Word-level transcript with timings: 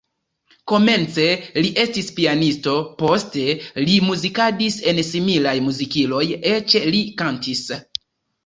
Komence 0.69 1.25
li 1.65 1.69
estis 1.83 2.07
pianisto, 2.19 2.73
poste 3.03 3.45
li 3.83 3.99
muzikadis 4.07 4.79
en 4.93 5.03
similaj 5.11 5.55
muzikiloj, 5.69 6.27
eĉ 6.55 6.79
li 6.97 7.05
kantis. 7.23 7.63